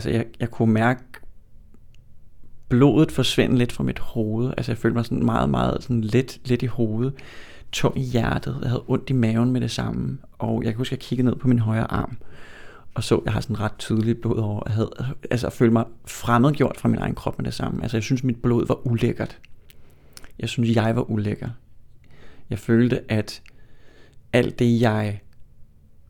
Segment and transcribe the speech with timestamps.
[0.00, 1.02] Altså, jeg, jeg kunne mærke
[2.68, 4.52] blodet forsvinde lidt fra mit hoved.
[4.56, 7.14] Altså, jeg følte mig sådan meget, meget sådan let, let i hovedet.
[7.72, 8.58] Tung i hjertet.
[8.62, 10.18] Jeg havde ondt i maven med det samme.
[10.38, 12.18] Og jeg kan huske, at jeg kiggede ned på min højre arm.
[12.94, 14.62] Og så, jeg har sådan ret tydeligt blod over.
[14.66, 14.90] Jeg havde,
[15.30, 17.82] altså, jeg følte mig fremmedgjort fra min egen krop med det samme.
[17.82, 19.38] Altså, jeg synes, mit blod var ulækkert.
[20.38, 21.48] Jeg synes, jeg var ulækker.
[22.50, 23.42] Jeg følte, at
[24.32, 25.20] alt det, jeg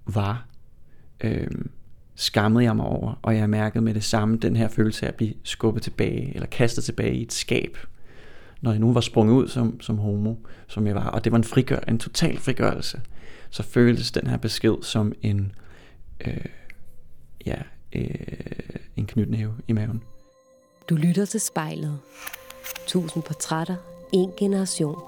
[0.06, 0.46] var,
[1.24, 1.46] øh,
[2.20, 5.14] skammede jeg mig over, og jeg mærkede med det samme den her følelse af at
[5.14, 7.78] blive skubbet tilbage, eller kastet tilbage i et skab,
[8.60, 10.34] når jeg nu var sprunget ud som, som homo,
[10.68, 13.00] som jeg var, og det var en, frigør, en total frigørelse,
[13.50, 15.52] så føltes den her besked som en,
[16.26, 16.44] øh,
[17.46, 17.56] ja,
[17.92, 18.10] øh,
[18.96, 20.02] en knytnæve i maven.
[20.90, 21.98] Du lytter til spejlet.
[22.86, 23.76] Tusind portrætter,
[24.12, 25.02] en generation.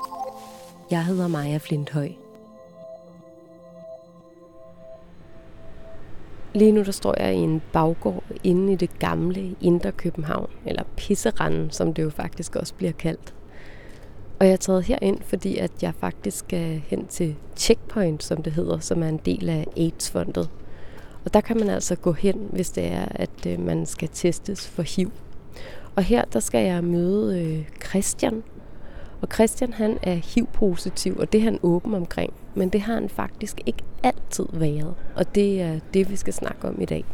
[0.90, 2.08] Jeg hedder Maja Flinthøj.
[6.54, 10.82] Lige nu der står jeg i en baggård inde i det gamle Indre København, eller
[10.96, 13.34] Pisseranden, som det jo faktisk også bliver kaldt.
[14.40, 18.52] Og jeg er taget herind, fordi at jeg faktisk skal hen til Checkpoint, som det
[18.52, 20.50] hedder, som er en del af AIDS-fondet.
[21.24, 24.68] Og der kan man altså gå hen, hvis det er, at øh, man skal testes
[24.68, 25.10] for HIV.
[25.96, 28.42] Og her der skal jeg møde øh, Christian,
[29.22, 32.32] og Christian han er HIV-positiv, og det er han åben omkring.
[32.54, 34.94] Men det har han faktisk ikke altid været.
[35.16, 37.04] Og det er det, vi skal snakke om i dag.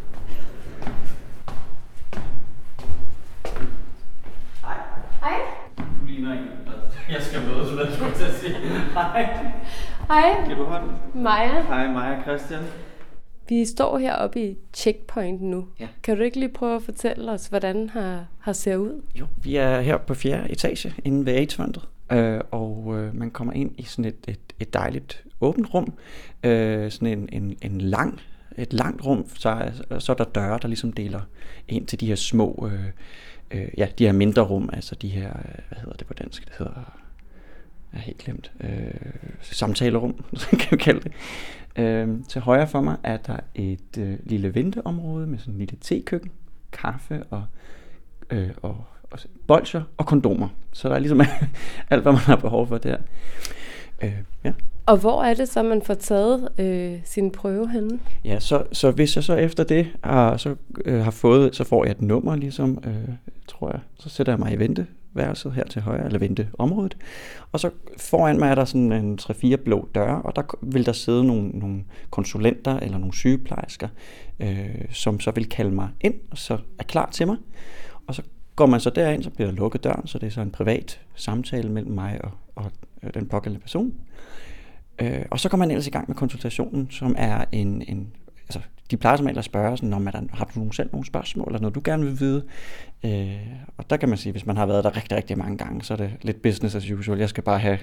[4.63, 4.77] Hej.
[5.21, 5.41] Hej.
[5.79, 6.49] Du ligner en,
[7.11, 8.55] jeg skal møde, så jeg skulle til at sige
[8.93, 9.23] hej.
[10.09, 10.47] Hej.
[10.47, 10.91] Kan du hånden?
[11.15, 11.63] Maja.
[11.63, 12.61] Hej, Maja Christian.
[13.49, 15.67] Vi står heroppe i Checkpoint nu.
[15.81, 15.89] Ja.
[16.03, 19.03] Kan du ikke lige prøve at fortælle os, hvordan har, har ser ud?
[19.15, 23.53] Jo, vi er her på fjerde etage inde ved AIDS-fondet, øh, og øh, man kommer
[23.53, 25.93] ind i sådan et, et, et dejligt åbent rum,
[26.45, 28.21] øh, sådan en, en, en lang,
[28.57, 31.21] et langt rum, så er, så er der døre, der ligesom deler
[31.69, 32.85] ind til de her små, øh,
[33.51, 36.45] øh, ja, de her mindre rum, altså de her, øh, hvad hedder det på dansk,
[36.49, 36.73] det hedder,
[37.93, 38.91] jeg har helt glemt, øh,
[39.41, 40.25] samtalerum,
[40.61, 41.13] kan vi kalde det.
[41.77, 45.77] Øh, til højre for mig er der et øh, lille venteområde med sådan en lille
[45.81, 46.31] tekøkken,
[46.73, 47.45] kaffe og,
[48.31, 48.85] øh, og
[49.47, 50.49] bolcher og kondomer.
[50.73, 51.21] Så der er ligesom
[51.91, 52.97] alt, hvad man har behov for der.
[54.03, 54.13] Øh,
[54.45, 54.53] ja.
[54.87, 57.99] Og hvor er det så, man får taget øh, sin prøve henne?
[58.25, 60.55] Ja, så, så hvis jeg så efter det har, så,
[60.85, 63.15] øh, har fået, så får jeg et nummer ligesom, øh,
[63.49, 63.81] tror jeg.
[63.99, 66.97] Så sætter jeg mig i venteværelset her til højre, eller venteområdet.
[67.53, 70.93] Og så foran mig er der sådan en 3-4 blå døre, og der vil der
[70.93, 73.89] sidde nogle, nogle konsulenter eller nogle sygeplejersker,
[74.41, 77.37] øh, som så vil kalde mig ind, og så er klar til mig.
[78.07, 78.23] Og så
[78.59, 81.01] går man så derind, så bliver der lukket døren, så det er så en privat
[81.15, 82.71] samtale mellem mig og, og
[83.03, 83.95] øh, den pågældende person.
[84.99, 88.61] Øh, og så kommer man ellers i gang med konsultationen, som er en, en altså,
[88.91, 91.75] de plejer som at spørge, sådan, om, der, har du selv nogle spørgsmål, eller noget
[91.75, 92.45] du gerne vil vide?
[93.05, 93.37] Øh,
[93.77, 95.93] og der kan man sige, hvis man har været der rigtig, rigtig mange gange, så
[95.93, 97.19] er det lidt business as usual.
[97.19, 97.79] Jeg skal bare have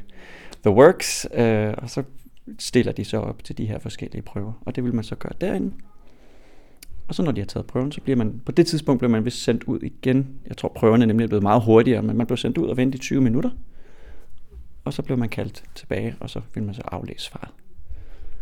[0.64, 2.04] the works, øh, og så
[2.60, 5.34] stiller de så op til de her forskellige prøver, og det vil man så gøre
[5.42, 5.72] derinde.
[7.08, 9.26] Og så når de har taget prøven, så bliver man, på det tidspunkt bliver man
[9.26, 10.28] vist sendt ud igen.
[10.48, 12.96] Jeg tror prøverne er nemlig blevet meget hurtigere, men man blev sendt ud og vente
[12.96, 13.50] i 20 minutter.
[14.86, 17.50] Og så blev man kaldt tilbage, og så vil man så aflæse svaret.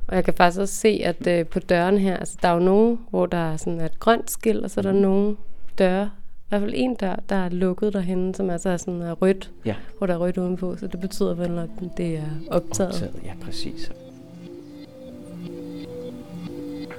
[0.08, 2.60] Og jeg kan faktisk også se, at øh, på dørene her, altså der er jo
[2.60, 5.36] nogen, hvor der er sådan et grønt skilt, og så er der nogle
[5.80, 9.12] døre, i hvert fald en dør, der er lukket derhen, som altså er sådan er
[9.12, 9.76] rødt, Ja.
[9.98, 12.92] hvor der er rødt udenpå, så det betyder vel, at det er optaget.
[12.94, 13.92] Optaget, ja præcis.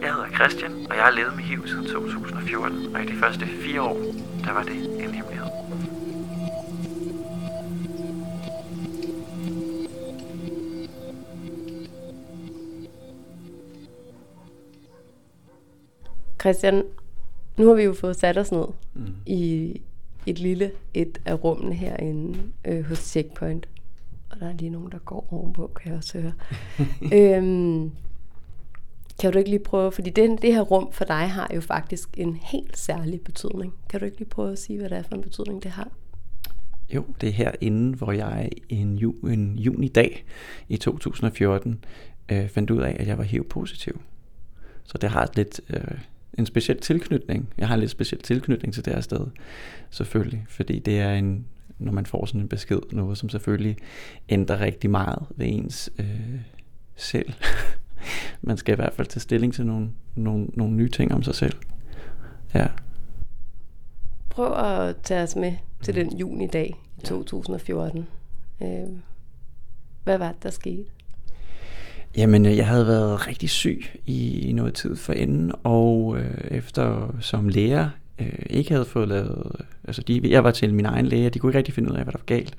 [0.04, 3.46] Jeg hedder Christian, og jeg har levet med HIV siden 2014, og i de første
[3.46, 3.96] fire år,
[4.44, 5.44] der var det en hemmelighed.
[16.40, 16.82] Christian,
[17.56, 18.64] nu har vi jo fået sat os ned
[18.96, 19.14] Mm.
[19.26, 19.80] i
[20.26, 23.68] et lille et af rummene herinde øh, hos Checkpoint.
[24.30, 26.32] Og der er lige nogen, der går ovenpå, kan jeg også høre.
[27.36, 27.90] øhm,
[29.24, 32.08] kan du ikke lige prøve, fordi det, det her rum for dig har jo faktisk
[32.16, 33.74] en helt særlig betydning.
[33.88, 35.88] Kan du ikke lige prøve at sige, hvad det er for en betydning, det har?
[36.94, 40.24] Jo, det er herinde, hvor jeg en, ju, en junidag
[40.68, 41.84] i 2014
[42.28, 44.00] øh, fandt ud af, at jeg var HIV-positiv.
[44.84, 45.98] Så det har lidt øh,
[46.38, 47.48] en speciel tilknytning.
[47.58, 49.26] Jeg har en lidt speciel tilknytning til det her sted,
[49.90, 50.46] selvfølgelig.
[50.48, 51.46] Fordi det er en,
[51.78, 53.76] når man får sådan en besked, noget som selvfølgelig
[54.28, 56.40] ændrer rigtig meget ved ens øh,
[56.96, 57.32] selv
[58.42, 61.34] man skal i hvert fald tage stilling til nogle, nogle, nogle nye ting om sig
[61.34, 61.56] selv.
[62.54, 62.66] Ja.
[64.30, 65.52] Prøv at tage os med
[65.82, 68.06] til den junidag i 2014.
[68.62, 68.68] Øh,
[70.04, 70.84] hvad var det, der skete?
[72.16, 77.14] Jamen, øh, jeg havde været rigtig syg i, noget tid for enden, og øh, efter
[77.20, 79.52] som lærer øh, ikke havde fået lavet,
[79.84, 81.96] altså de, jeg var til min egen læge, og de kunne ikke rigtig finde ud
[81.96, 82.56] af, hvad der var galt,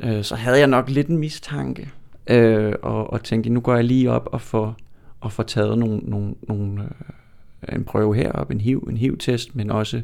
[0.00, 1.88] øh, så havde jeg nok lidt en mistanke,
[2.26, 4.76] øh, og, og tænkte, nu går jeg lige op og får,
[5.20, 9.70] og får taget nogle, nogle, nogle, øh, en prøve herop, en HIV, en HIV-test, men
[9.70, 10.02] også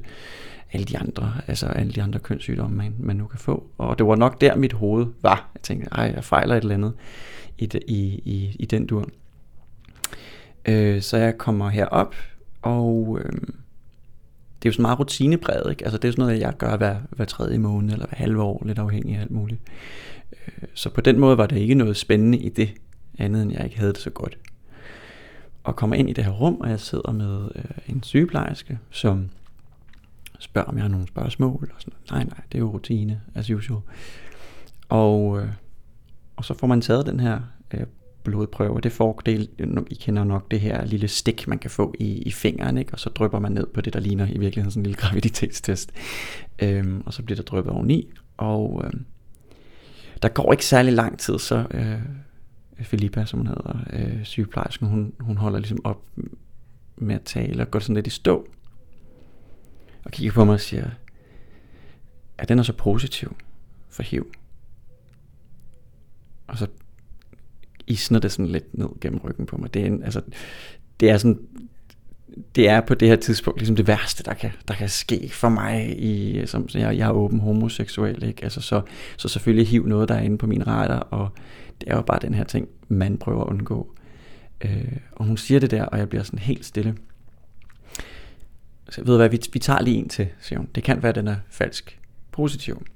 [0.73, 3.67] alle de andre, altså alle de andre kønssygdomme, man, man nu kan få.
[3.79, 5.51] Og det var nok der, mit hoved var.
[5.55, 6.93] Jeg tænkte, ej, jeg fejler et eller andet
[7.59, 9.09] i, i, i, i den dur.
[10.69, 12.15] Øh, så jeg kommer herop,
[12.63, 13.33] og øh,
[14.63, 15.85] det er jo sådan meget rutinepræget, ikke?
[15.85, 18.63] Altså det er sådan noget, jeg gør hver, hver tredje måned, eller hver halve år,
[18.67, 19.61] lidt afhængig af alt muligt.
[20.33, 22.71] Øh, så på den måde var der ikke noget spændende i det,
[23.19, 24.39] andet end jeg ikke havde det så godt.
[25.65, 29.29] Og kommer ind i det her rum, og jeg sidder med øh, en sygeplejerske, som
[30.39, 31.73] spørger, om jeg har nogle spørgsmål.
[31.75, 33.81] Og sådan, nej, nej, det er jo rutine, as usual.
[34.89, 35.49] Og, øh,
[36.37, 37.41] og så får man taget den her
[37.75, 37.87] øh,
[38.25, 38.81] blodprøve.
[38.81, 39.51] Det får, det,
[39.91, 42.93] I kender nok det her lille stik, man kan få i, i fingeren, ikke?
[42.93, 45.93] og så drypper man ned på det, der ligner i virkeligheden sådan en lille graviditetstest.
[46.63, 49.05] Øhm, og så bliver der dryppet oveni, og øhm,
[50.23, 52.01] der går ikke særlig lang tid, så øh,
[52.85, 56.03] Filippa, som hun hedder, øh, sygeplejersken, hun, hun holder ligesom op
[56.97, 58.49] med at tale og går sådan lidt i stå,
[60.05, 60.91] og kigger på mig og siger,
[62.39, 63.37] at den er så positiv
[63.89, 64.27] for HIV.
[66.47, 66.67] Og så
[67.91, 69.75] isner det sådan lidt ned gennem ryggen på mig.
[69.75, 70.21] Det er, en, altså,
[71.01, 71.39] det er sådan,
[72.55, 75.49] det er på det her tidspunkt ligesom det værste, der kan, der kan ske for
[75.49, 78.43] mig, i, som jeg, jeg er åben homoseksuel, ikke?
[78.43, 78.83] Altså, så,
[79.17, 81.29] så selvfølgelig hiv noget, der er inde på min radar, og
[81.81, 83.95] det er jo bare den her ting, man prøver at undgå.
[84.61, 86.97] Øh, og hun siger det der, og jeg bliver sådan helt stille.
[88.91, 90.69] Så jeg ved hvad, vi, vi tager lige en til, siger hun.
[90.75, 91.99] Det kan være, at den er falsk
[92.33, 92.87] positiv.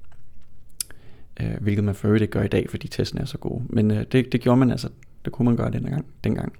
[1.40, 3.64] Øh, hvilket man for øvrigt ikke gør i dag, fordi testen er så gode.
[3.69, 4.88] Men øh, det, det gjorde man altså,
[5.25, 6.06] det kunne man gøre dengang.
[6.25, 6.52] dengang.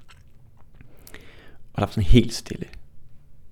[1.73, 2.67] Og der var sådan helt stille.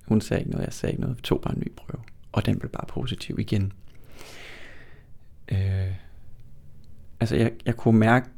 [0.05, 1.17] Hun sagde ikke noget, jeg sagde ikke noget.
[1.17, 2.03] Vi tog bare en ny prøve.
[2.31, 3.73] Og den blev bare positiv igen.
[5.51, 5.93] Øh,
[7.19, 8.29] altså jeg, jeg kunne mærke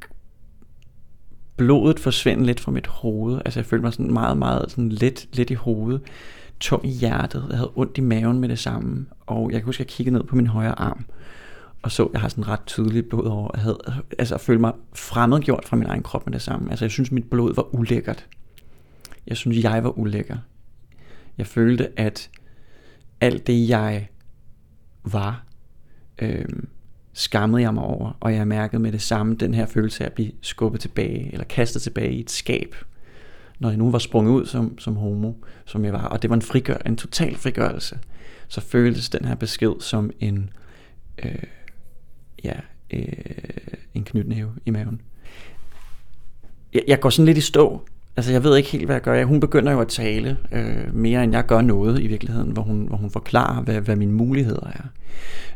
[1.58, 3.42] blodet forsvinde lidt fra mit hoved.
[3.46, 6.02] Altså jeg følte mig sådan meget, meget sådan let, let i hovedet
[6.60, 9.82] tung i hjertet, jeg havde ondt i maven med det samme, og jeg kan huske,
[9.82, 11.06] at jeg kiggede ned på min højre arm,
[11.86, 13.80] og så, jeg har sådan ret tydeligt blod over, jeg havde,
[14.20, 17.12] altså jeg følte mig fremmedgjort fra min egen krop med det samme, altså jeg synes,
[17.12, 18.28] mit blod var ulækkert,
[19.28, 20.38] jeg synes, jeg var ulækker,
[21.38, 22.30] jeg følte, at
[23.22, 24.08] alt det, jeg
[25.04, 25.44] var,
[26.20, 26.46] øh,
[27.14, 30.14] skammede jeg mig over, og jeg mærkede med det samme den her følelse af at
[30.14, 32.76] blive skubbet tilbage, eller kastet tilbage i et skab,
[33.60, 35.34] når jeg nu var sprunget ud som, som homo,
[35.66, 38.00] som jeg var, og det var en, frigør, en total frigørelse,
[38.48, 40.50] så føltes den her besked som en,
[41.24, 41.36] øh,
[42.46, 42.54] ja,
[42.94, 43.08] øh,
[43.94, 45.02] en knytnæve i maven.
[46.74, 47.82] Jeg, jeg går sådan lidt i stå,
[48.18, 49.26] Altså, jeg ved ikke helt, hvad jeg gør.
[49.26, 52.88] Hun begynder jo at tale øh, mere, end jeg gør noget i virkeligheden, hvor hun,
[52.88, 54.84] hvor hun forklarer, hvad, hvad mine muligheder er.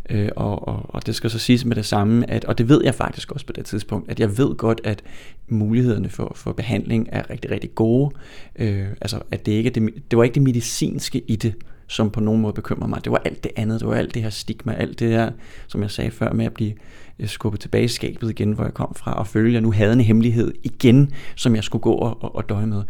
[0.10, 2.82] Øh, og, og, og det skal så siges med det samme, at, og det ved
[2.84, 5.04] jeg faktisk også på det tidspunkt, at jeg ved godt, at
[5.48, 8.16] mulighederne for, for behandling er rigtig, rigtig gode.
[8.56, 11.54] Øh, altså, at det, ikke, det, det var ikke det medicinske i det,
[11.90, 13.04] som på nogen måde bekymrer mig.
[13.04, 15.32] Det var alt det andet, det var alt det her stigma, alt det her,
[15.68, 16.74] som jeg sagde før, med at blive
[17.20, 19.72] øh, skubbet tilbage i skabet igen, hvor jeg kom fra, og føle, at jeg nu
[19.72, 22.84] havde en hemmelighed igen, som jeg skulle gå og, og, og døje med.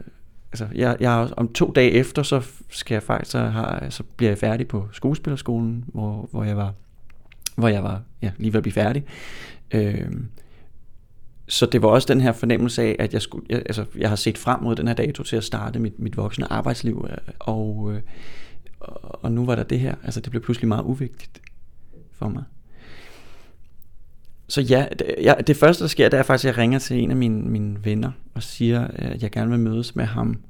[0.51, 4.29] Altså, jeg, jeg, om to dage efter, så skal jeg faktisk, så, har, så bliver
[4.29, 6.73] jeg færdig på skuespillerskolen, hvor, hvor jeg var,
[7.55, 9.03] hvor jeg var ja, lige ved at blive færdig.
[9.71, 10.11] Øh,
[11.47, 14.15] så det var også den her fornemmelse af, at jeg, skulle, jeg, altså, jeg har
[14.15, 17.91] set frem mod den her dato til at starte mit, mit voksne arbejdsliv, øh, og,
[17.93, 18.01] øh,
[19.29, 19.95] og nu var der det her.
[20.03, 21.41] Altså det blev pludselig meget uvigtigt
[22.11, 22.43] for mig.
[24.47, 26.99] Så ja, det, ja, det første der sker, det er faktisk, at jeg ringer til
[26.99, 30.41] en af mine, mine venner og siger, at jeg gerne vil mødes med ham.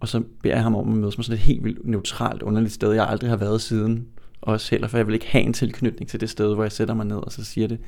[0.00, 2.74] Og så beder jeg ham om at mødes med sådan et helt vildt neutralt, underligt
[2.74, 4.06] sted, jeg aldrig har været siden.
[4.40, 6.94] Også heller, for jeg vil ikke have en tilknytning til det sted, hvor jeg sætter
[6.94, 7.78] mig ned og så siger det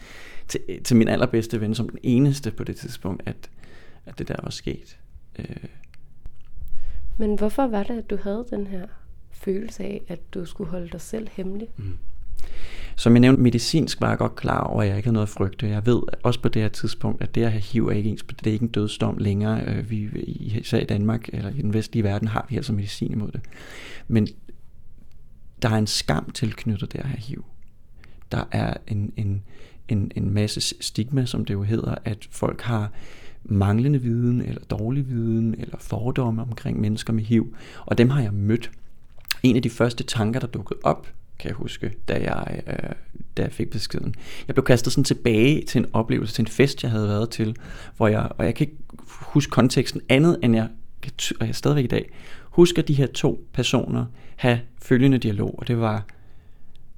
[0.49, 3.51] til, til min allerbedste ven, som den eneste på det tidspunkt, at,
[4.07, 4.99] at det der var sket.
[5.39, 5.47] Øh.
[7.19, 8.87] Men hvorfor var det, at du havde den her
[9.45, 11.69] følelse af, at du skulle holde dig selv hemmelig?
[11.77, 11.99] Mm.
[12.97, 15.33] Som jeg nævnte, medicinsk var jeg godt klar over, at jeg ikke havde noget at
[15.33, 15.69] frygte.
[15.69, 18.23] Jeg ved også på det her tidspunkt, at det at have HIV er ikke, ens,
[18.23, 19.65] det er ikke en dødsdom længere.
[19.67, 20.09] Øh, vi,
[20.39, 23.41] især i Danmark eller i den vestlige verden har vi altså medicin imod det.
[24.09, 24.29] Men
[25.63, 27.45] der er en skam tilknyttet det at have HIV.
[28.33, 29.43] Der er en, en,
[29.89, 32.91] en, en masse stigma, som det jo hedder, at folk har
[33.45, 37.55] manglende viden, eller dårlig viden, eller fordomme omkring mennesker med HIV.
[37.87, 38.71] Og dem har jeg mødt
[39.43, 41.09] en af de første tanker, der dukkede op,
[41.39, 42.91] kan jeg huske, da jeg, øh,
[43.37, 44.15] da jeg fik beskeden.
[44.47, 47.57] Jeg blev kastet sådan tilbage til en oplevelse, til en fest, jeg havde været til,
[47.97, 48.79] hvor jeg, og jeg kan ikke
[49.21, 50.69] huske konteksten andet, end jeg
[51.41, 52.11] og jeg stadigvæk i dag,
[52.43, 54.05] husker de her to personer
[54.37, 56.07] have følgende dialog, og det var,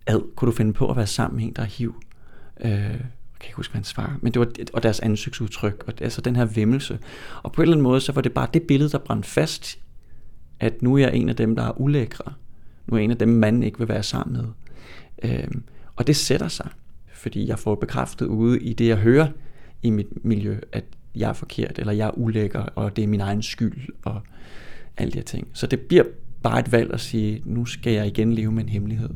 [0.07, 2.03] ad, kunne du finde på at være sammen med en, der er hiv?
[2.61, 2.99] Øh, jeg
[3.41, 6.37] kan ikke huske, hvad han svarer, men det var, og deres ansigtsudtryk, og altså den
[6.37, 6.99] her vimmelse.
[7.43, 9.79] Og på en eller anden måde, så var det bare det billede, der brændte fast,
[10.65, 12.33] at nu er jeg en af dem, der er ulækre.
[12.87, 14.47] Nu er jeg en af dem, manden ikke vil være sammen med.
[15.23, 15.63] Øhm,
[15.97, 16.69] og det sætter sig,
[17.13, 19.29] fordi jeg får bekræftet ude i det, jeg hører
[19.83, 23.21] i mit miljø, at jeg er forkert, eller jeg er ulækker, og det er min
[23.21, 24.21] egen skyld, og
[24.97, 25.49] alle de her ting.
[25.53, 26.05] Så det bliver
[26.43, 29.11] bare et valg at sige, nu skal jeg igen leve med en hemmelighed.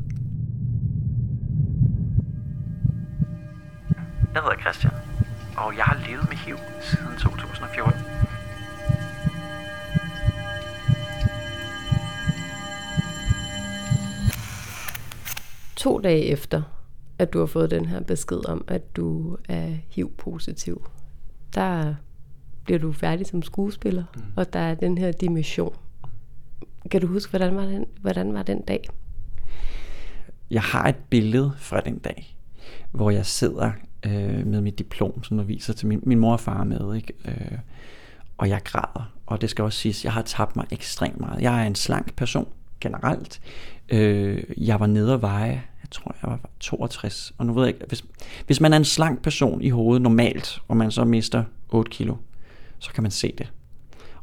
[4.33, 4.93] Jeg hedder Christian,
[5.57, 8.28] og jeg har levet med HIV siden 2014.
[15.79, 16.61] To dage efter,
[17.19, 20.89] at du har fået den her besked om, at du er HIV-positiv,
[21.55, 21.95] der
[22.63, 24.21] bliver du færdig som skuespiller, mm.
[24.35, 25.75] og der er den her dimension.
[26.91, 28.89] Kan du huske, hvordan var den, hvordan var den dag?
[30.51, 32.37] Jeg har et billede fra den dag,
[32.91, 33.71] hvor jeg sidder
[34.05, 37.13] øh, med mit diplom, som jeg viser til min, min mor og far med, ikke?
[37.25, 37.57] Øh,
[38.37, 39.13] og jeg græder.
[39.25, 41.41] Og det skal også siges, jeg har tabt mig ekstremt meget.
[41.41, 42.47] Jeg er en slank person
[42.81, 43.41] generelt.
[43.89, 47.33] Øh, jeg var nede og veje jeg tror, jeg var 62.
[47.37, 48.05] Og nu ved jeg ikke, hvis,
[48.45, 52.15] hvis man er en slank person i hovedet normalt, og man så mister 8 kilo,
[52.79, 53.51] så kan man se det.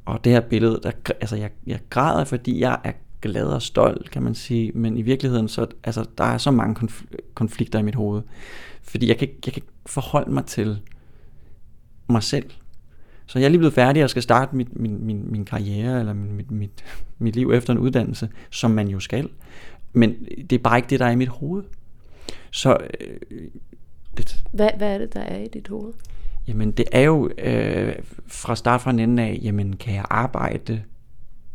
[0.04, 4.10] Og det her billede, der, altså jeg, jeg græder, fordi jeg er glad og stolt,
[4.10, 6.88] kan man sige, men i virkeligheden, så, altså, der er så mange
[7.34, 8.22] konflikter i mit hoved.
[8.82, 10.80] Fordi jeg kan, jeg kan forholde mig til
[12.08, 12.50] mig selv.
[13.26, 16.12] Så jeg er lige blevet færdig og skal starte mit, min, min, min karriere, eller
[16.12, 16.84] min, mit, mit,
[17.18, 19.28] mit liv efter en uddannelse, som man jo skal.
[19.92, 20.14] Men
[20.50, 21.62] det er bare ikke det, der er i mit hoved.
[22.50, 22.76] Så,
[23.30, 23.48] øh,
[24.16, 25.92] det, hvad, hvad er det, der er i dit hoved?
[26.48, 27.94] Jamen, det er jo øh,
[28.26, 30.82] fra start fra en ende af, jamen, kan jeg arbejde?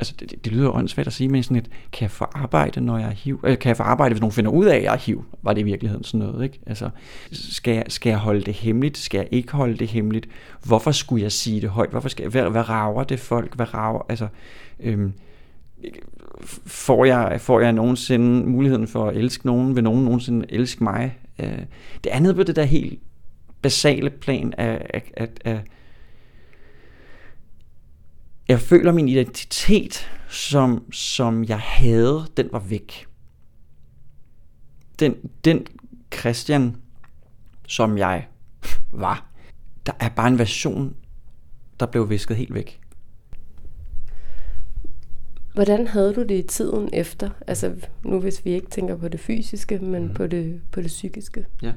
[0.01, 2.97] Altså, det, det lyder åndssvagt at sige, men sådan et, kan jeg få arbejde, når
[2.97, 3.39] jeg er hiv?
[3.43, 5.25] Eller kan jeg få arbejde, hvis nogen finder ud af, at jeg er hiv?
[5.41, 6.59] Var det i virkeligheden sådan noget, ikke?
[6.65, 6.89] Altså,
[7.31, 8.97] skal jeg, skal jeg holde det hemmeligt?
[8.97, 10.27] Skal jeg ikke holde det hemmeligt?
[10.63, 11.89] Hvorfor skulle jeg sige det højt?
[11.89, 13.55] Hvorfor skal jeg, hvad, hvad rager det folk?
[13.55, 14.27] Hvad rager, altså,
[14.79, 15.13] øhm,
[16.65, 19.75] får jeg, får jeg nogensinde muligheden for at elske nogen?
[19.75, 21.17] Vil nogen nogensinde elske mig?
[21.39, 21.59] Øh,
[22.03, 22.99] det andet på det der helt
[23.61, 25.59] basale plan af, af, af, af
[28.47, 33.07] jeg føler min identitet, som, som jeg havde, den var væk.
[34.99, 35.67] Den, den
[36.19, 36.75] Christian,
[37.67, 38.27] som jeg
[38.91, 39.29] var,
[39.85, 40.95] der er bare en version,
[41.79, 42.81] der blev visket helt væk.
[45.53, 47.29] Hvordan havde du det i tiden efter?
[47.47, 50.13] Altså nu hvis vi ikke tænker på det fysiske, men mm.
[50.13, 51.45] på, det, på det psykiske.
[51.61, 51.73] Ja.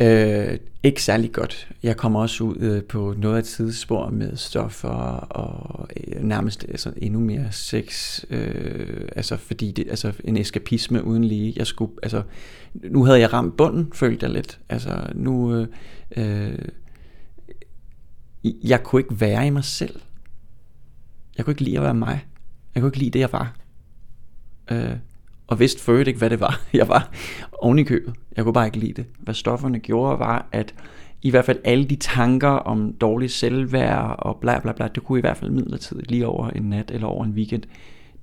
[0.00, 1.68] Øh, ikke særlig godt.
[1.82, 6.64] Jeg kommer også ud øh, på noget af et tidsspor med stoffer og øh, nærmest
[6.68, 8.20] altså, endnu mere sex.
[8.30, 11.52] Øh, altså fordi det, altså en eskapisme uden lige.
[11.56, 12.22] Jeg skulle, altså,
[12.74, 14.60] nu havde jeg ramt bunden, følte jeg lidt.
[14.68, 15.68] Altså nu, øh,
[16.16, 16.58] øh,
[18.44, 20.00] jeg kunne ikke være i mig selv.
[21.36, 22.26] Jeg kunne ikke lide at være mig.
[22.74, 23.56] Jeg kunne ikke lide det, jeg var.
[24.70, 24.96] Øh,
[25.46, 27.10] og vidste for ikke, hvad det var, jeg var
[27.52, 28.14] oven i købet.
[28.36, 29.06] Jeg kunne bare ikke lide det.
[29.18, 30.74] Hvad stofferne gjorde, var, at
[31.22, 35.18] i hvert fald alle de tanker om dårlig selvværd og bla bla bla, det kunne
[35.18, 37.62] i hvert fald midlertidigt lige over en nat eller over en weekend,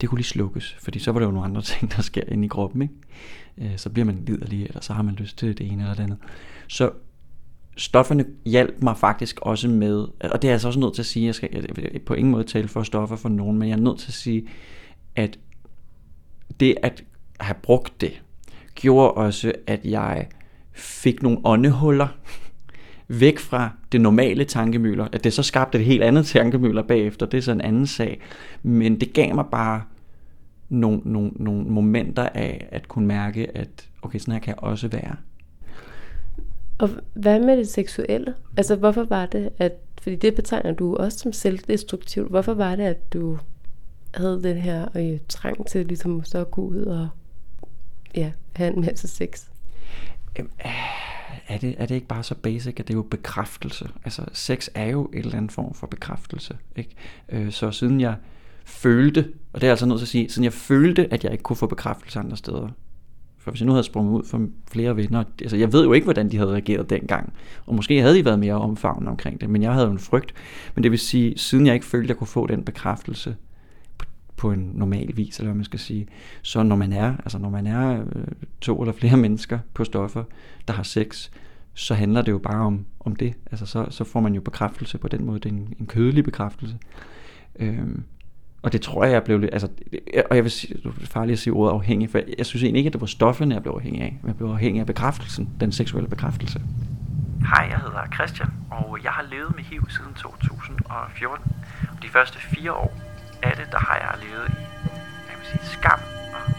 [0.01, 2.45] det kunne lige slukkes, fordi så var der jo nogle andre ting, der sker inde
[2.45, 2.93] i kroppen, ikke?
[3.57, 6.03] Øh, så bliver man liderlig, eller så har man lyst til det ene eller det
[6.03, 6.17] andet.
[6.67, 6.91] Så
[7.77, 11.25] stofferne hjalp mig faktisk også med, og det er altså også nødt til at sige,
[11.25, 13.99] jeg skal jeg på ingen måde tale for stoffer for nogen, men jeg er nødt
[13.99, 14.47] til at sige,
[15.15, 15.39] at
[16.59, 17.03] det at
[17.39, 18.21] have brugt det,
[18.75, 20.27] gjorde også, at jeg
[20.71, 22.07] fik nogle åndehuller
[23.07, 25.07] væk fra det normale tankemøller.
[25.11, 28.21] At det så skabte et helt andet tankemøller bagefter, det er så en anden sag.
[28.63, 29.81] Men det gav mig bare
[30.69, 34.87] nogle, nogle, nogle momenter af at kunne mærke, at okay, sådan her kan jeg også
[34.87, 35.15] være.
[36.77, 38.33] Og hvad med det seksuelle?
[38.57, 39.71] Altså, hvorfor var det, at...
[40.01, 42.29] Fordi det betegner du også som selvdestruktivt.
[42.29, 43.37] Hvorfor var det, at du
[44.13, 47.09] havde den her øh, trang til ligesom så at gå ud og
[48.15, 49.47] ja, have en masse sex?
[50.59, 50.71] Ah,
[51.47, 53.89] er, det, er det ikke bare så basic, at det er jo bekræftelse?
[54.03, 56.57] Altså, sex er jo en eller anden form for bekræftelse.
[56.75, 56.89] Ikke?
[57.29, 58.15] Øh, så siden jeg
[58.65, 61.43] følte, og det er altså nødt til at sige, siden jeg følte, at jeg ikke
[61.43, 62.69] kunne få bekræftelse andre steder,
[63.37, 66.05] for hvis jeg nu havde sprunget ud for flere venner, altså jeg ved jo ikke,
[66.05, 67.33] hvordan de havde reageret dengang.
[67.65, 70.33] Og måske havde de været mere omfavnende omkring det, men jeg havde jo en frygt.
[70.75, 73.35] Men det vil sige, siden jeg ikke følte, at jeg kunne få den bekræftelse
[74.37, 76.07] på, en normal vis, eller hvad man skal sige,
[76.41, 78.25] så når man er, altså når man er øh,
[78.61, 80.23] to eller flere mennesker på stoffer,
[80.67, 81.29] der har sex,
[81.73, 83.33] så handler det jo bare om, om det.
[83.51, 85.39] Altså så, så får man jo bekræftelse på den måde.
[85.39, 86.77] Det er en, en kødelig bekræftelse.
[87.59, 88.03] Øhm,
[88.61, 91.05] og det tror jeg, jeg blev lidt, altså, øh, og jeg vil sige, det er
[91.05, 93.61] farligt at sige ordet afhængig, for jeg synes egentlig ikke, at det var stofferne, jeg
[93.61, 94.19] blev afhængig af.
[94.27, 96.61] Jeg blev afhængig af bekræftelsen, den seksuelle bekræftelse.
[97.39, 101.51] Hej, jeg hedder Christian, og jeg har levet med HIV siden 2014.
[101.91, 103.02] Og de første fire år
[103.43, 104.63] af det, der har jeg levet i
[105.29, 105.99] jeg vil sige, skam
[106.33, 106.51] og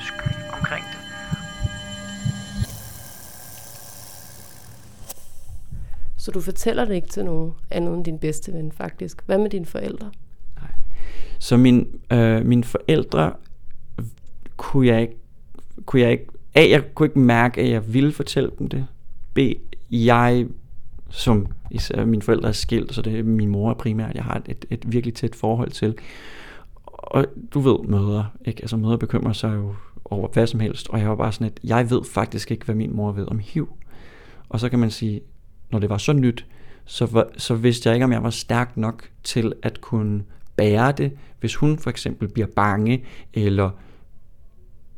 [0.00, 0.98] skyld omkring det.
[6.16, 9.22] Så du fortæller det ikke til nogen andet end din bedste ven, faktisk.
[9.26, 10.10] Hvad med dine forældre?
[10.60, 10.70] Nej.
[11.38, 13.32] Så min, øh, mine forældre
[14.56, 15.16] kunne jeg ikke,
[15.86, 18.86] kunne jeg ikke, A, jeg kunne ikke mærke, at jeg ville fortælle dem det.
[19.34, 19.38] B,
[19.90, 20.46] jeg,
[21.10, 24.64] som især mine forældre er skilt, så det er min mor primært, jeg har et,
[24.70, 25.94] et, virkelig tæt forhold til.
[26.86, 28.62] Og du ved, møder, ikke?
[28.62, 29.74] Altså møder bekymrer sig jo
[30.04, 32.74] over hvad som helst, og jeg var bare sådan, at jeg ved faktisk ikke, hvad
[32.74, 33.68] min mor ved om HIV.
[34.48, 35.20] Og så kan man sige,
[35.70, 36.46] når det var så nyt,
[36.84, 40.22] så, var, så vidste jeg ikke, om jeg var stærk nok til at kunne
[40.56, 43.70] bære det, hvis hun for eksempel bliver bange, eller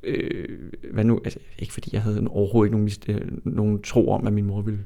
[0.03, 0.59] øh,
[0.93, 4.33] hvad nu, altså, ikke fordi jeg havde overhovedet ikke nogen, øh, nogen tro om, at
[4.33, 4.81] min mor ville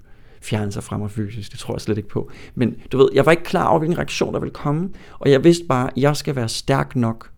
[0.45, 2.31] fjerne sig fra mig fysisk, det tror jeg slet ikke på.
[2.55, 5.45] Men du ved, jeg var ikke klar over, hvilken reaktion der ville komme, og jeg
[5.45, 7.31] vidste bare, at jeg skal være stærk nok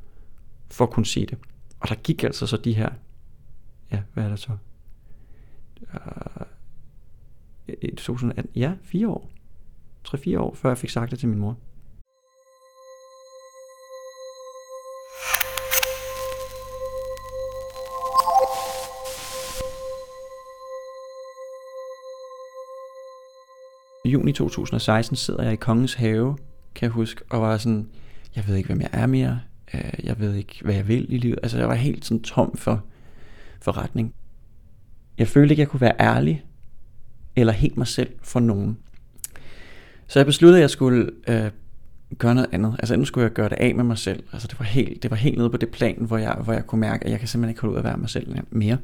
[0.69, 1.39] for at kunne se det.
[1.81, 2.89] Og der gik altså så de her,
[3.93, 4.51] ja, hvad er det så?
[7.69, 9.31] Øh, uh, 2018, ja, fire år.
[10.09, 11.57] 3-4 år, før jeg fik sagt det til min mor.
[24.09, 26.37] Juni 2016 sidder jeg i Kongens Have,
[26.75, 27.89] kan jeg huske, og var sådan,
[28.37, 29.41] jeg ved ikke, hvem jeg er mere,
[29.75, 31.39] øh, jeg ved ikke, hvad jeg vil i livet.
[31.43, 32.85] Altså, jeg var helt sådan tom for,
[33.61, 34.15] for retning.
[35.19, 36.45] Jeg følte ikke, jeg kunne være ærlig,
[37.37, 38.79] eller helt mig selv for nogen.
[40.07, 41.51] Så jeg besluttede, at jeg skulle øh,
[42.19, 42.77] gøre noget andet.
[42.79, 44.23] Altså enten skulle jeg gøre det af med mig selv.
[44.33, 46.67] Altså det var helt, det var helt nede på det plan, hvor jeg, hvor jeg
[46.67, 48.79] kunne mærke, at jeg kan simpelthen ikke holde ud at være mig selv mere.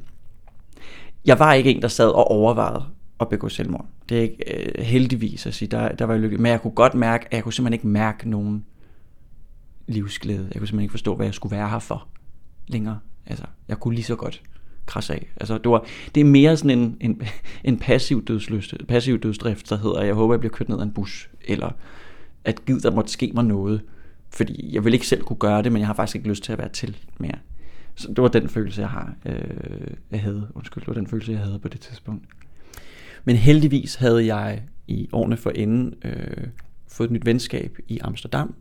[1.25, 2.85] Jeg var ikke en, der sad og overvejede
[3.23, 3.87] at begå selvmord.
[4.09, 6.43] Det er ikke øh, heldigvis at sige, der, der var jeg lykkelig.
[6.43, 8.65] Men jeg kunne godt mærke, at jeg kunne simpelthen ikke mærke nogen
[9.87, 10.39] livsglæde.
[10.39, 12.09] Jeg kunne simpelthen ikke forstå, hvad jeg skulle være her for
[12.67, 12.99] længere.
[13.27, 14.43] Altså, jeg kunne lige så godt
[14.87, 15.33] krasse af.
[15.37, 17.23] Altså, det, var, det er mere sådan en, en,
[17.65, 20.93] en passiv dødslyst, passiv dødsdrift, der hedder, jeg håber, jeg bliver kørt ned af en
[20.93, 21.71] bus, eller
[22.45, 23.83] at gid, der måtte ske mig noget.
[24.31, 26.53] Fordi jeg vil ikke selv kunne gøre det, men jeg har faktisk ikke lyst til
[26.53, 27.39] at være til mere.
[27.95, 30.49] Så det var den følelse, jeg har, øh, jeg havde.
[30.55, 32.25] Undskyld, det var den følelse, jeg havde på det tidspunkt.
[33.25, 36.47] Men heldigvis havde jeg i årene for inden øh,
[36.89, 38.55] fået et nyt venskab i Amsterdam,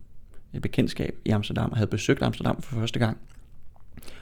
[0.54, 3.17] et bekendtskab i Amsterdam, og havde besøgt Amsterdam for første gang,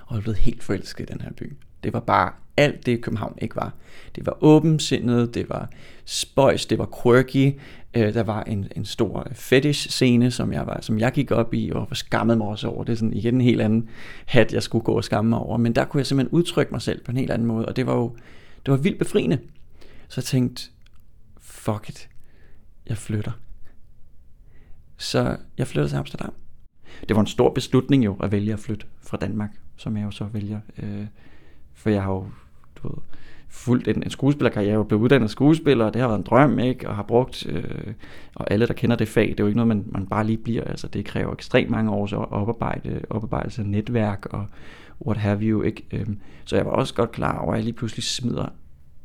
[0.06, 1.58] og jeg blev helt forelsket i den her by.
[1.84, 3.74] Det var bare alt det, København ikke var.
[4.16, 5.70] Det var åbensindet, det var
[6.06, 7.60] spøjs, det var quirky.
[7.94, 11.72] Øh, der var en, en stor fetish-scene, som jeg, var, som jeg gik op i,
[11.74, 12.84] og skammede mig også over.
[12.84, 13.90] Det er sådan igen en helt anden
[14.26, 15.58] hat, jeg skulle gå og skamme mig over.
[15.58, 17.86] Men der kunne jeg simpelthen udtrykke mig selv på en helt anden måde, og det
[17.86, 18.16] var jo
[18.66, 19.40] det var vildt befriende.
[20.10, 20.64] Så jeg tænkte,
[21.40, 22.10] fuck it,
[22.86, 23.32] jeg flytter.
[24.98, 26.34] Så jeg flyttede til Amsterdam.
[27.08, 30.12] Det var en stor beslutning jo at vælge at flytte fra Danmark, som jeg jo
[30.12, 30.60] så vælger.
[30.78, 31.06] Øh,
[31.74, 32.28] for jeg har jo
[32.76, 32.98] du ved,
[33.50, 36.90] fulgt en, en skuespillerkarriere, og blevet uddannet skuespiller, og det har været en drøm, ikke?
[36.90, 37.94] Og har brugt, øh,
[38.36, 40.38] og alle, der kender det fag, det er jo ikke noget, man, man bare lige
[40.38, 44.46] bliver, altså det kræver ekstremt mange års oparbejde, oparbejdelse af netværk, og
[45.06, 45.84] what have you, ikke?
[45.92, 46.08] Øh,
[46.46, 48.48] så jeg var også godt klar over, at jeg lige pludselig smider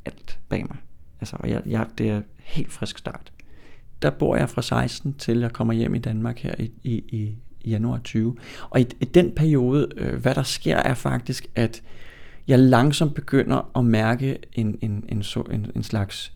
[0.05, 0.77] alt bag mig.
[1.25, 3.33] Altså, og jeg, jeg, det er helt frisk start.
[4.03, 7.35] Der bor jeg fra 16 til jeg kommer hjem i Danmark her i, i, i
[7.71, 8.37] januar 20.
[8.71, 11.83] Og i, i den periode, øh, hvad der sker, er faktisk, at
[12.49, 16.33] jeg langsomt begynder at mærke en, en, en, så, en, en slags,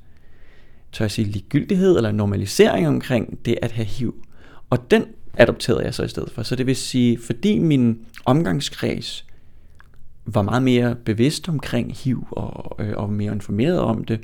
[0.93, 4.15] tør jeg sige, ligegyldighed eller normalisering omkring det at have HIV.
[4.71, 6.43] Og den adopterede jeg så i stedet for.
[6.43, 9.27] Så det vil sige, fordi min omgangskreds
[10.35, 14.21] var meget mere bevidst omkring HIV og, øh, og mere informeret om det,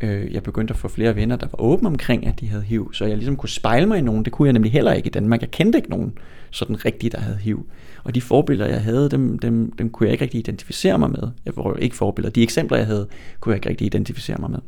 [0.00, 2.92] øh, jeg begyndte at få flere venner, der var åbne omkring, at de havde HIV,
[2.92, 4.24] så jeg ligesom kunne spejle mig i nogen.
[4.24, 5.40] Det kunne jeg nemlig heller ikke i Danmark.
[5.40, 6.18] Jeg kendte ikke nogen
[6.50, 7.66] sådan rigtigt, der havde HIV.
[8.04, 11.30] Og de forbilleder, jeg havde, dem, dem, dem kunne jeg ikke rigtig identificere mig med.
[11.44, 12.32] Jeg var ikke forbilleder.
[12.32, 13.06] De eksempler, jeg havde,
[13.40, 14.58] kunne jeg ikke rigtig identificere mig med.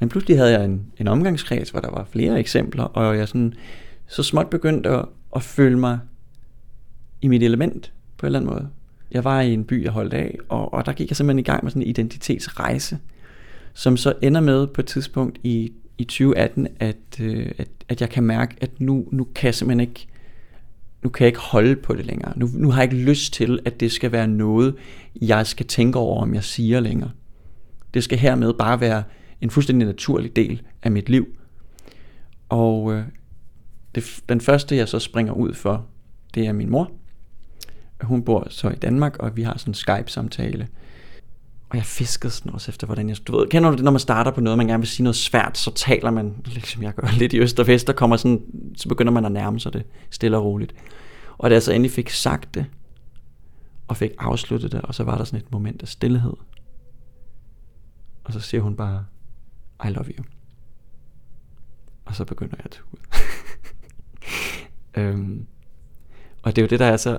[0.00, 3.54] Men pludselig havde jeg en, en omgangskreds, hvor der var flere eksempler, og jeg sådan,
[4.06, 5.04] så småt begyndte at,
[5.36, 5.98] at føle mig
[7.20, 8.68] i mit element på en eller anden måde.
[9.10, 11.42] Jeg var i en by, jeg holdt af, og, og der gik jeg simpelthen i
[11.42, 12.98] gang med sådan en identitetsrejse,
[13.74, 18.10] som så ender med på et tidspunkt i, i 2018, at, øh, at, at jeg
[18.10, 20.06] kan mærke, at nu, nu kan jeg simpelthen ikke
[21.02, 22.38] nu kan jeg ikke holde på det længere.
[22.38, 24.74] Nu, nu har jeg ikke lyst til, at det skal være noget,
[25.20, 27.10] jeg skal tænke over, om jeg siger længere.
[27.94, 29.02] Det skal hermed bare være
[29.40, 31.26] en fuldstændig naturlig del af mit liv.
[32.48, 33.04] Og øh,
[33.94, 35.86] det, den første, jeg så springer ud for,
[36.34, 36.90] det er min mor.
[38.00, 40.68] Hun bor så i Danmark, og vi har sådan en Skype-samtale.
[41.72, 43.16] Og jeg fiskede sådan også efter, hvordan jeg...
[43.26, 45.16] Du ved, kender du det, når man starter på noget, man gerne vil sige noget
[45.16, 48.42] svært, så taler man, ligesom jeg gør lidt i øst og vest, og kommer sådan,
[48.76, 50.74] så begynder man at nærme sig det stille og roligt.
[51.38, 52.66] Og da jeg så endelig fik sagt det,
[53.88, 56.32] og fik afsluttet det, og så var der sådan et moment af stillhed.
[58.24, 59.04] Og så siger hun bare,
[59.84, 60.24] I love you.
[62.04, 63.02] Og så begynder jeg at tude.
[65.08, 65.46] øhm,
[66.42, 67.18] og det er jo det, der er så...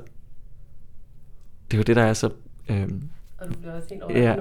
[1.72, 2.30] Det er jo det, der er så...
[2.70, 3.10] Øhm,
[3.44, 4.36] og du bliver også helt Ja,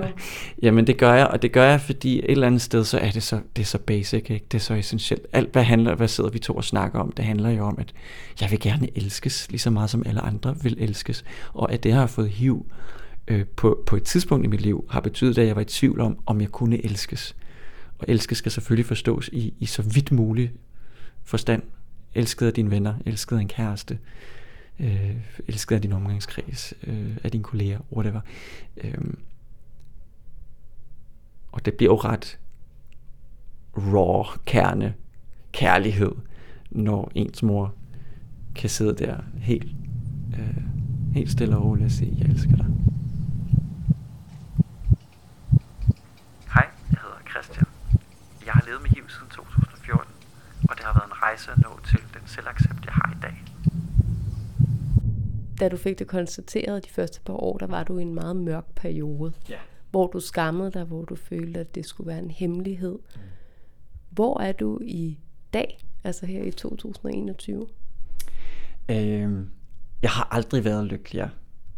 [0.62, 3.10] jamen det gør jeg, og det gør jeg, fordi et eller andet sted, så er
[3.10, 4.46] det så, det er så basic, ikke?
[4.52, 5.26] det er så essentielt.
[5.32, 7.92] Alt, hvad, handler, hvad sidder vi to og snakker om, det handler jo om, at
[8.40, 11.92] jeg vil gerne elskes, lige så meget som alle andre vil elskes, og at det
[11.92, 12.66] har fået hiv
[13.28, 16.00] øh, på, på et tidspunkt i mit liv, har betydet, at jeg var i tvivl
[16.00, 17.36] om, om jeg kunne elskes.
[17.98, 20.52] Og elskes skal selvfølgelig forstås i, i så vidt muligt
[21.24, 21.62] forstand.
[22.14, 23.98] Elsket af dine venner, elsket af en kæreste,
[24.78, 25.16] øh,
[25.48, 28.20] elsket af din omgangskreds, øh, af dine kolleger, whatever.
[28.76, 28.94] Øh,
[31.52, 32.38] og det bliver jo ret
[33.76, 34.94] raw kerne
[35.52, 36.12] kærlighed,
[36.70, 37.74] når ens mor
[38.54, 39.72] kan sidde der helt,
[40.38, 40.62] øh,
[41.14, 42.66] helt stille og roligt og sige, jeg elsker dig.
[46.54, 47.66] Hej, jeg hedder Christian.
[48.46, 50.12] Jeg har levet med HIV siden 2014,
[50.68, 53.41] og det har været en rejse at nå til den selvaccept, jeg har i dag
[55.62, 58.36] da du fik det konstateret de første par år, der var du i en meget
[58.36, 59.32] mørk periode.
[59.48, 59.56] Ja.
[59.90, 62.98] Hvor du skammede dig, hvor du følte, at det skulle være en hemmelighed.
[63.14, 63.20] Mm.
[64.10, 65.18] Hvor er du i
[65.52, 67.66] dag, altså her i 2021?
[68.90, 69.50] Øhm,
[70.02, 71.30] jeg har aldrig været lykkeligere,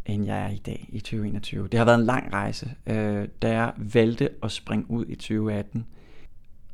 [0.07, 1.69] end jeg er i dag i 2021.
[1.69, 2.71] Det har været en lang rejse.
[2.87, 5.87] Øh, da jeg valgte at springe ud i 2018,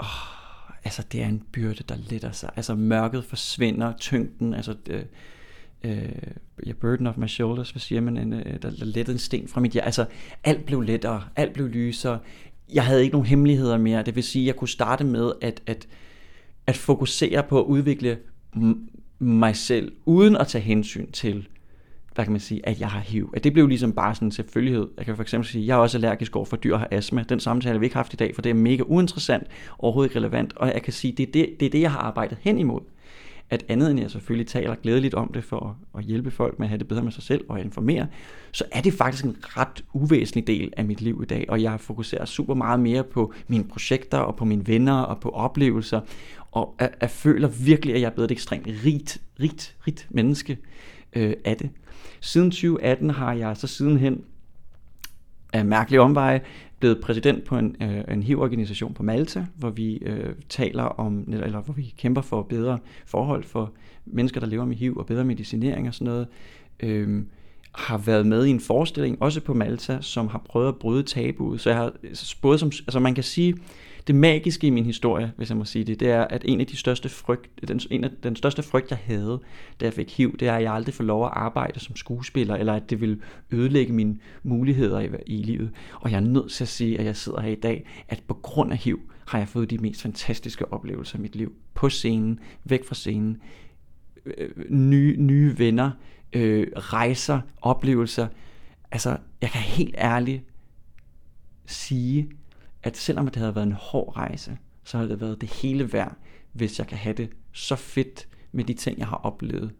[0.00, 0.06] åh,
[0.84, 2.50] altså det er en byrde, der letter sig.
[2.56, 4.76] Altså mørket forsvinder, tyngden, altså...
[4.86, 5.08] Det,
[5.84, 6.12] øh,
[6.66, 9.48] ja, burden of my shoulders, hvad siger man, en, øh, der, der lettede en sten
[9.48, 9.86] fra mit hjerte.
[9.86, 10.06] Altså,
[10.44, 12.18] alt blev lettere, alt blev lysere.
[12.72, 14.02] Jeg havde ikke nogen hemmeligheder mere.
[14.02, 15.88] Det vil sige, at jeg kunne starte med at, at,
[16.66, 18.18] at fokusere på at udvikle
[19.18, 21.48] mig selv, uden at tage hensyn til,
[22.14, 23.30] hvad kan man sige, at jeg har HIV.
[23.36, 24.88] At det blev ligesom bare sådan en selvfølgelighed.
[24.96, 26.88] Jeg kan for eksempel sige, at jeg er også allergisk over for dyr og har
[26.90, 27.24] astma.
[27.28, 29.46] Den samtale har vi ikke haft i dag, for det er mega uinteressant,
[29.78, 30.52] overhovedet ikke relevant.
[30.56, 32.58] Og jeg kan sige, at det er det, det, er det jeg har arbejdet hen
[32.58, 32.80] imod
[33.50, 36.68] at andet end jeg selvfølgelig taler glædeligt om det for at hjælpe folk med at
[36.68, 38.06] have det bedre med sig selv og informere,
[38.52, 41.80] så er det faktisk en ret uvæsentlig del af mit liv i dag, og jeg
[41.80, 46.00] fokuserer super meget mere på mine projekter og på mine venner og på oplevelser,
[46.50, 50.58] og jeg, jeg føler virkelig, at jeg er blevet et ekstremt rigt, rigt, rigt menneske
[51.12, 51.70] øh, af det.
[52.20, 54.24] Siden 2018 har jeg så sidenhen
[55.52, 56.40] af mærkelige omveje
[56.80, 61.60] blevet præsident på en, øh, en HIV-organisation på Malta, hvor vi øh, taler om, eller
[61.60, 63.72] hvor vi kæmper for bedre forhold for
[64.06, 66.26] mennesker, der lever med HIV og bedre medicinering og sådan noget.
[66.80, 67.22] Øh,
[67.74, 71.60] har været med i en forestilling, også på Malta, som har prøvet at bryde tabuet.
[71.60, 71.92] Så jeg har
[72.42, 73.56] både som, altså man kan sige,
[74.06, 76.66] det magiske i min historie, hvis jeg må sige det, det er, at en af
[76.66, 79.40] de største frygt, den, en af den største frygt, jeg havde,
[79.80, 82.54] da jeg fik HIV, det er, at jeg aldrig får lov at arbejde som skuespiller,
[82.54, 85.70] eller at det vil ødelægge mine muligheder i, i livet.
[86.00, 88.34] Og jeg er nødt til at sige, at jeg sidder her i dag, at på
[88.34, 91.52] grund af HIV, har jeg fået de mest fantastiske oplevelser i mit liv.
[91.74, 93.36] På scenen, væk fra scenen,
[94.26, 95.90] øh, øh nye, nye venner,
[96.32, 98.28] øh, rejser, oplevelser.
[98.90, 100.42] Altså, jeg kan helt ærligt
[101.66, 102.30] sige,
[102.82, 106.16] at selvom det havde været en hård rejse, så har det været det hele værd,
[106.52, 109.70] hvis jeg kan have det så fedt med de ting, jeg har oplevet,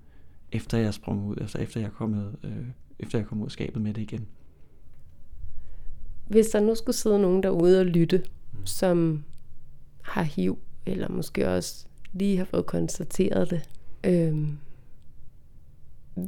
[0.52, 2.66] efter jeg er sprunget ud, altså efter jeg er kommet, øh,
[2.98, 4.26] efter jeg er kommet ud af skabet med det igen.
[6.28, 8.66] Hvis der nu skulle sidde nogen derude og lytte, mm.
[8.66, 9.24] som
[10.02, 13.68] har HIV, eller måske også lige har fået konstateret det,
[14.04, 14.48] øh,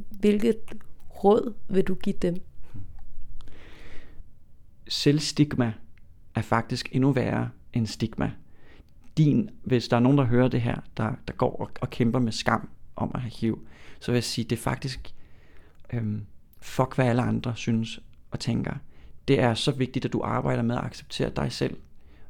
[0.09, 0.59] hvilket
[1.23, 2.35] råd vil du give dem?
[4.87, 5.73] Selvstigma
[6.35, 8.31] er faktisk endnu værre end stigma.
[9.17, 12.19] Din, hvis der er nogen, der hører det her, der, der går og, og kæmper
[12.19, 13.65] med skam om at have HIV,
[13.99, 15.13] så vil jeg sige, det er faktisk,
[15.93, 16.25] øhm,
[16.61, 17.99] fuck hvad alle andre synes
[18.31, 18.73] og tænker.
[19.27, 21.77] Det er så vigtigt, at du arbejder med at acceptere dig selv,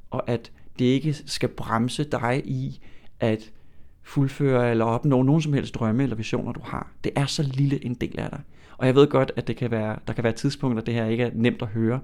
[0.10, 2.82] og at det ikke skal bremse dig i
[3.20, 3.52] at
[4.04, 6.92] fuldføre eller opnå nogen som helst drømme eller visioner, du har.
[7.04, 8.42] Det er så lille en del af dig.
[8.78, 11.24] Og jeg ved godt, at det kan være, der kan være tidspunkter, det her ikke
[11.24, 12.02] er nemt at høre.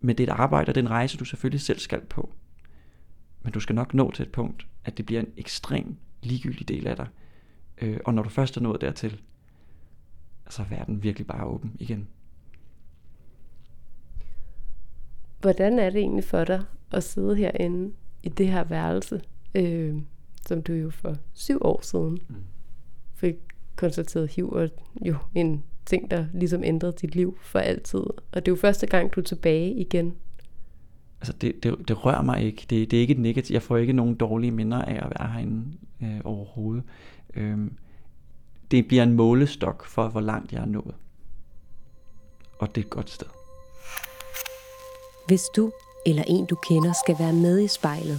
[0.00, 2.32] Men det er et arbejde, og det er en rejse, du selvfølgelig selv skal på.
[3.42, 6.86] Men du skal nok nå til et punkt, at det bliver en ekstrem ligegyldig del
[6.86, 7.06] af dig.
[7.82, 9.20] Øh, og når du først er nået dertil,
[10.50, 12.08] så er verden virkelig bare åben igen.
[15.40, 17.92] Hvordan er det egentlig for dig at sidde herinde
[18.22, 19.20] i det her værelse,
[19.54, 19.96] øh,
[20.46, 22.36] som du jo for syv år siden mm.
[23.14, 23.34] fik
[23.76, 24.68] konstateret HIV, og
[25.00, 28.00] jo en ting, der ligesom ændrede dit liv for altid.
[28.00, 30.14] Og det er jo første gang, du er tilbage igen.
[31.20, 32.66] Altså det, det, det rører mig ikke.
[32.70, 33.50] Det, det er ikke et negativt.
[33.50, 35.64] Jeg får ikke nogen dårlige minder af at være herinde
[36.02, 36.84] øh, overhovedet.
[37.34, 37.76] Øhm,
[38.70, 40.94] det bliver en målestok for, hvor langt jeg er nået.
[42.58, 43.26] Og det er et godt sted.
[45.26, 45.72] Hvis du
[46.06, 48.18] eller en du kender skal være med i spejlet,